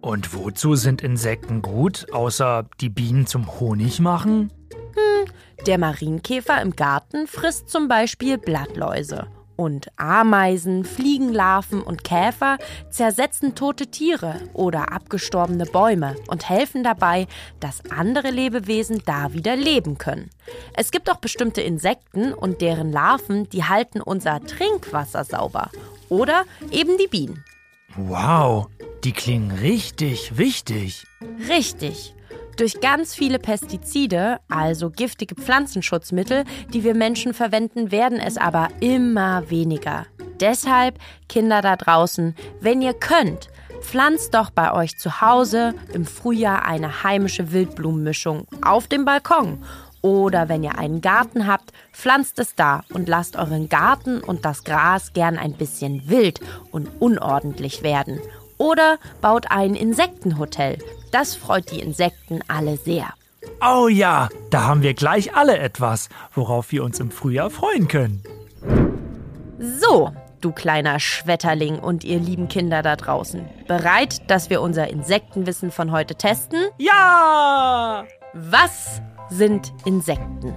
Und 0.00 0.34
wozu 0.34 0.74
sind 0.74 1.02
Insekten 1.02 1.62
gut, 1.62 2.06
außer 2.12 2.68
die 2.80 2.88
Bienen 2.88 3.26
zum 3.26 3.60
Honig 3.60 4.00
machen? 4.00 4.50
Der 5.66 5.78
Marienkäfer 5.78 6.60
im 6.60 6.74
Garten 6.74 7.26
frisst 7.26 7.70
zum 7.70 7.88
Beispiel 7.88 8.38
Blattläuse. 8.38 9.28
Und 9.54 9.88
Ameisen, 9.96 10.84
Fliegenlarven 10.84 11.82
und 11.82 12.02
Käfer 12.04 12.58
zersetzen 12.90 13.54
tote 13.54 13.86
Tiere 13.88 14.40
oder 14.54 14.92
abgestorbene 14.92 15.66
Bäume 15.66 16.16
und 16.28 16.48
helfen 16.48 16.82
dabei, 16.82 17.28
dass 17.60 17.82
andere 17.90 18.30
Lebewesen 18.30 19.02
da 19.04 19.32
wieder 19.34 19.54
leben 19.54 19.98
können. 19.98 20.30
Es 20.74 20.90
gibt 20.90 21.10
auch 21.10 21.18
bestimmte 21.18 21.60
Insekten 21.60 22.32
und 22.32 22.60
deren 22.60 22.90
Larven, 22.90 23.48
die 23.50 23.64
halten 23.64 24.00
unser 24.00 24.40
Trinkwasser 24.44 25.24
sauber. 25.24 25.70
Oder 26.08 26.44
eben 26.70 26.98
die 26.98 27.08
Bienen. 27.08 27.44
Wow, 27.96 28.68
die 29.04 29.12
klingen 29.12 29.50
richtig 29.50 30.38
wichtig. 30.38 31.06
Richtig. 31.48 32.14
Durch 32.56 32.80
ganz 32.80 33.14
viele 33.14 33.38
Pestizide, 33.38 34.38
also 34.48 34.90
giftige 34.90 35.34
Pflanzenschutzmittel, 35.34 36.44
die 36.72 36.84
wir 36.84 36.94
Menschen 36.94 37.34
verwenden, 37.34 37.90
werden 37.90 38.20
es 38.20 38.36
aber 38.36 38.68
immer 38.80 39.48
weniger. 39.50 40.06
Deshalb, 40.40 40.98
Kinder 41.28 41.62
da 41.62 41.76
draußen, 41.76 42.34
wenn 42.60 42.82
ihr 42.82 42.94
könnt, 42.94 43.48
pflanzt 43.80 44.34
doch 44.34 44.50
bei 44.50 44.72
euch 44.72 44.98
zu 44.98 45.20
Hause 45.20 45.74
im 45.92 46.04
Frühjahr 46.04 46.64
eine 46.64 47.04
heimische 47.04 47.52
Wildblumenmischung 47.52 48.46
auf 48.64 48.86
dem 48.86 49.04
Balkon. 49.04 49.62
Oder 50.02 50.48
wenn 50.48 50.64
ihr 50.64 50.78
einen 50.78 51.00
Garten 51.00 51.46
habt, 51.46 51.72
pflanzt 51.92 52.38
es 52.40 52.56
da 52.56 52.82
und 52.92 53.08
lasst 53.08 53.36
euren 53.36 53.68
Garten 53.68 54.20
und 54.20 54.44
das 54.44 54.64
Gras 54.64 55.12
gern 55.12 55.38
ein 55.38 55.52
bisschen 55.52 56.08
wild 56.08 56.40
und 56.72 56.88
unordentlich 57.00 57.82
werden. 57.82 58.18
Oder 58.58 58.98
baut 59.20 59.50
ein 59.50 59.74
Insektenhotel. 59.74 60.78
Das 61.12 61.34
freut 61.34 61.70
die 61.70 61.80
Insekten 61.80 62.40
alle 62.48 62.78
sehr. 62.78 63.12
Oh 63.60 63.86
ja, 63.86 64.28
da 64.50 64.64
haben 64.64 64.82
wir 64.82 64.94
gleich 64.94 65.36
alle 65.36 65.58
etwas, 65.58 66.08
worauf 66.34 66.72
wir 66.72 66.82
uns 66.82 67.00
im 67.00 67.10
Frühjahr 67.10 67.50
freuen 67.50 67.86
können. 67.86 68.22
So, 69.58 70.10
du 70.40 70.52
kleiner 70.52 70.98
Schmetterling 70.98 71.78
und 71.78 72.02
ihr 72.02 72.18
lieben 72.18 72.48
Kinder 72.48 72.82
da 72.82 72.96
draußen. 72.96 73.44
Bereit, 73.68 74.28
dass 74.30 74.48
wir 74.48 74.62
unser 74.62 74.88
Insektenwissen 74.88 75.70
von 75.70 75.92
heute 75.92 76.14
testen? 76.14 76.60
Ja! 76.78 78.04
Was 78.32 79.02
sind 79.28 79.72
Insekten? 79.84 80.54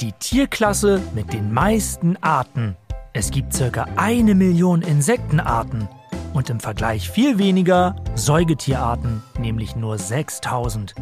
Die 0.00 0.12
Tierklasse 0.12 1.02
mit 1.14 1.32
den 1.34 1.52
meisten 1.52 2.16
Arten. 2.22 2.76
Es 3.12 3.30
gibt 3.30 3.52
circa 3.52 3.86
eine 3.96 4.34
Million 4.34 4.80
Insektenarten 4.80 5.88
und 6.32 6.50
im 6.50 6.60
Vergleich 6.60 7.10
viel 7.10 7.38
weniger 7.38 7.96
Säugetierarten, 8.14 9.22
nämlich 9.38 9.76
nur 9.76 9.98
6000. 9.98 10.94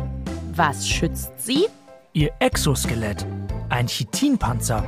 Was 0.55 0.89
schützt 0.89 1.33
sie? 1.39 1.67
Ihr 2.13 2.31
Exoskelett, 2.41 3.27
ein 3.69 3.87
Chitinpanzer. 3.87 4.85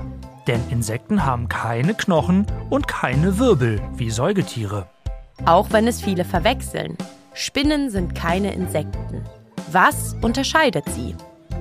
Denn 0.46 0.60
Insekten 0.70 1.24
haben 1.24 1.48
keine 1.48 1.94
Knochen 1.94 2.46
und 2.70 2.88
keine 2.88 3.38
Wirbel 3.38 3.80
wie 3.94 4.10
Säugetiere. 4.10 4.88
Auch 5.44 5.68
wenn 5.70 5.86
es 5.86 6.00
viele 6.00 6.24
verwechseln. 6.24 6.96
Spinnen 7.34 7.90
sind 7.90 8.14
keine 8.14 8.52
Insekten. 8.52 9.24
Was 9.70 10.16
unterscheidet 10.20 10.84
sie? 10.88 11.14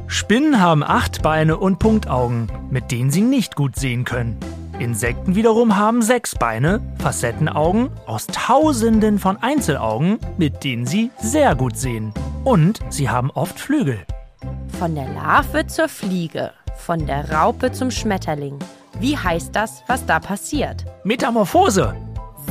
Spinnen 0.07 0.59
haben 0.59 0.83
acht 0.83 1.21
Beine 1.21 1.57
und 1.57 1.77
Punktaugen, 1.77 2.51
mit 2.71 2.91
denen 2.91 3.11
sie 3.11 3.21
nicht 3.21 3.55
gut 3.55 3.75
sehen 3.75 4.05
können. 4.05 4.37
Insekten 4.79 5.35
wiederum 5.35 5.75
haben 5.75 6.01
sechs 6.01 6.35
Beine, 6.35 6.81
Facettenaugen 6.99 7.89
aus 8.05 8.27
Tausenden 8.27 9.19
von 9.19 9.37
Einzelaugen, 9.37 10.19
mit 10.37 10.63
denen 10.63 10.85
sie 10.85 11.11
sehr 11.19 11.53
gut 11.55 11.77
sehen. 11.77 12.13
Und 12.45 12.79
sie 12.89 13.09
haben 13.09 13.29
oft 13.31 13.59
Flügel. 13.59 13.99
Von 14.79 14.95
der 14.95 15.09
Larve 15.09 15.67
zur 15.67 15.89
Fliege, 15.89 16.51
von 16.77 17.05
der 17.05 17.29
Raupe 17.29 17.73
zum 17.73 17.91
Schmetterling. 17.91 18.57
Wie 18.99 19.17
heißt 19.17 19.53
das, 19.53 19.83
was 19.87 20.05
da 20.05 20.19
passiert? 20.19 20.85
Metamorphose. 21.03 21.93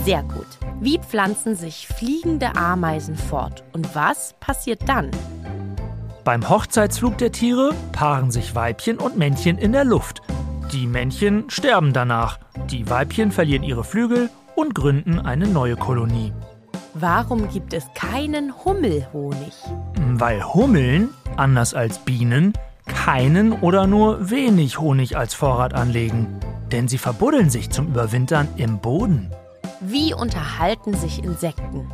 Sehr 0.04 0.22
gut. 0.22 0.46
Wie 0.80 0.98
pflanzen 0.98 1.54
sich 1.56 1.88
fliegende 1.88 2.54
Ameisen 2.56 3.16
fort 3.16 3.64
und 3.72 3.94
was 3.94 4.34
passiert 4.38 4.86
dann? 4.86 5.10
Beim 6.24 6.46
Hochzeitsflug 6.48 7.16
der 7.16 7.32
Tiere 7.32 7.72
paaren 7.92 8.30
sich 8.30 8.54
Weibchen 8.54 8.98
und 8.98 9.16
Männchen 9.16 9.56
in 9.56 9.72
der 9.72 9.84
Luft. 9.84 10.20
Die 10.72 10.86
Männchen 10.86 11.48
sterben 11.48 11.94
danach, 11.94 12.38
die 12.70 12.90
Weibchen 12.90 13.32
verlieren 13.32 13.62
ihre 13.62 13.84
Flügel 13.84 14.28
und 14.54 14.74
gründen 14.74 15.18
eine 15.18 15.46
neue 15.46 15.76
Kolonie. 15.76 16.34
Warum 16.92 17.48
gibt 17.48 17.72
es 17.72 17.86
keinen 17.94 18.52
Hummelhonig? 18.64 19.54
Weil 19.96 20.44
Hummeln, 20.44 21.08
anders 21.36 21.72
als 21.72 22.00
Bienen, 22.00 22.52
keinen 22.86 23.52
oder 23.52 23.86
nur 23.86 24.30
wenig 24.30 24.78
Honig 24.78 25.16
als 25.16 25.32
Vorrat 25.32 25.72
anlegen. 25.72 26.38
Denn 26.70 26.86
sie 26.86 26.98
verbuddeln 26.98 27.48
sich 27.48 27.70
zum 27.70 27.86
Überwintern 27.88 28.48
im 28.56 28.78
Boden. 28.78 29.30
Wie 29.80 30.12
unterhalten 30.12 30.92
sich 30.92 31.24
Insekten? 31.24 31.90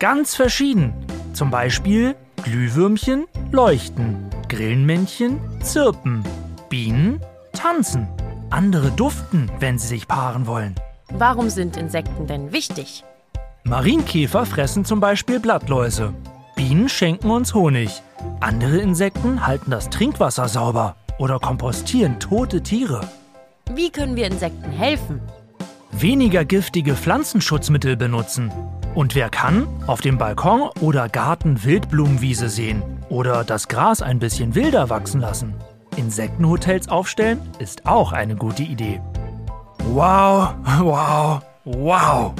Ganz 0.00 0.34
verschieden. 0.34 0.94
Zum 1.32 1.50
Beispiel 1.50 2.16
Glühwürmchen 2.42 3.26
leuchten, 3.52 4.30
Grillenmännchen 4.48 5.38
zirpen, 5.62 6.24
Bienen 6.68 7.20
tanzen, 7.56 8.08
andere 8.50 8.90
duften, 8.90 9.50
wenn 9.58 9.78
sie 9.78 9.88
sich 9.88 10.06
paaren 10.06 10.46
wollen. 10.46 10.74
Warum 11.10 11.50
sind 11.50 11.76
Insekten 11.76 12.26
denn 12.26 12.52
wichtig? 12.52 13.04
Marienkäfer 13.64 14.46
fressen 14.46 14.84
zum 14.84 15.00
Beispiel 15.00 15.40
Blattläuse. 15.40 16.14
Bienen 16.54 16.88
schenken 16.88 17.30
uns 17.30 17.54
Honig. 17.54 18.02
Andere 18.40 18.78
Insekten 18.78 19.46
halten 19.46 19.70
das 19.70 19.90
Trinkwasser 19.90 20.48
sauber 20.48 20.96
oder 21.18 21.38
kompostieren 21.38 22.20
tote 22.20 22.62
Tiere. 22.62 23.00
Wie 23.74 23.90
können 23.90 24.16
wir 24.16 24.26
Insekten 24.26 24.70
helfen? 24.70 25.20
Weniger 25.90 26.44
giftige 26.44 26.94
Pflanzenschutzmittel 26.94 27.96
benutzen. 27.96 28.52
Und 28.94 29.14
wer 29.14 29.28
kann, 29.28 29.66
auf 29.86 30.00
dem 30.00 30.18
Balkon 30.18 30.70
oder 30.80 31.08
Garten 31.08 31.64
Wildblumenwiese 31.64 32.48
sehen 32.48 32.82
oder 33.08 33.44
das 33.44 33.68
Gras 33.68 34.02
ein 34.02 34.18
bisschen 34.18 34.54
wilder 34.54 34.88
wachsen 34.90 35.20
lassen. 35.20 35.54
Insektenhotels 35.96 36.88
aufstellen 36.88 37.40
ist 37.58 37.86
auch 37.86 38.12
eine 38.12 38.36
gute 38.36 38.62
Idee. 38.62 39.00
Wow, 39.92 40.54
wow, 40.78 41.40
wow. 41.64 42.32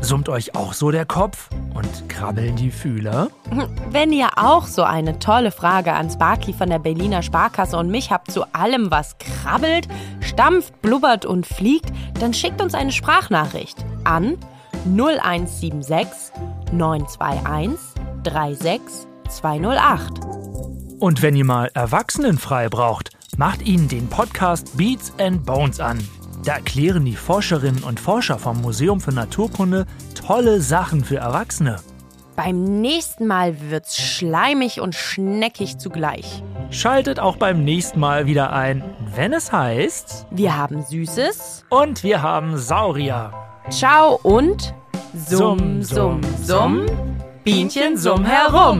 Summt 0.00 0.28
euch 0.28 0.54
auch 0.54 0.74
so 0.74 0.90
der 0.90 1.06
Kopf 1.06 1.48
und 1.72 2.08
krabbeln 2.10 2.56
die 2.56 2.70
Fühler? 2.70 3.28
Wenn 3.90 4.12
ihr 4.12 4.28
auch 4.36 4.66
so 4.66 4.82
eine 4.82 5.18
tolle 5.18 5.50
Frage 5.50 5.94
an 5.94 6.10
Sparky 6.10 6.52
von 6.52 6.68
der 6.68 6.78
Berliner 6.78 7.22
Sparkasse 7.22 7.78
und 7.78 7.90
mich 7.90 8.10
habt 8.10 8.30
zu 8.30 8.44
allem, 8.52 8.90
was 8.90 9.16
krabbelt, 9.18 9.88
stampft, 10.20 10.82
blubbert 10.82 11.24
und 11.24 11.46
fliegt, 11.46 11.90
dann 12.20 12.34
schickt 12.34 12.60
uns 12.60 12.74
eine 12.74 12.92
Sprachnachricht 12.92 13.82
an 14.04 14.36
0176 14.84 16.32
921 16.72 17.78
36208. 18.24 20.33
Und 21.04 21.20
wenn 21.20 21.36
ihr 21.36 21.44
mal 21.44 21.70
Erwachsenenfrei 21.74 22.70
braucht, 22.70 23.10
macht 23.36 23.60
ihnen 23.60 23.88
den 23.88 24.08
Podcast 24.08 24.74
Beats 24.78 25.12
and 25.18 25.44
Bones 25.44 25.78
an. 25.78 25.98
Da 26.46 26.54
erklären 26.54 27.04
die 27.04 27.14
Forscherinnen 27.14 27.84
und 27.84 28.00
Forscher 28.00 28.38
vom 28.38 28.62
Museum 28.62 29.02
für 29.02 29.12
Naturkunde 29.12 29.84
tolle 30.14 30.62
Sachen 30.62 31.04
für 31.04 31.18
Erwachsene. 31.18 31.76
Beim 32.36 32.80
nächsten 32.80 33.26
Mal 33.26 33.54
wird's 33.68 33.98
schleimig 33.98 34.80
und 34.80 34.94
schneckig 34.94 35.76
zugleich. 35.76 36.42
Schaltet 36.70 37.20
auch 37.20 37.36
beim 37.36 37.64
nächsten 37.64 38.00
Mal 38.00 38.24
wieder 38.24 38.54
ein, 38.54 38.82
wenn 39.14 39.34
es 39.34 39.52
heißt. 39.52 40.28
Wir 40.30 40.56
haben 40.56 40.84
Süßes. 40.84 41.66
Und 41.68 42.02
wir 42.02 42.22
haben 42.22 42.56
Saurier. 42.56 43.30
Ciao 43.68 44.18
und 44.22 44.74
Summ, 45.12 45.82
summ, 45.82 46.22
summ. 46.42 46.86
Bienchen 47.44 47.98
summ 47.98 48.24
herum. 48.24 48.78